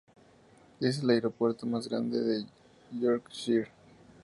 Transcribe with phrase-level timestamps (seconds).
[0.79, 2.39] Es el aeropuerto más grande
[2.89, 3.67] en Yorkshire.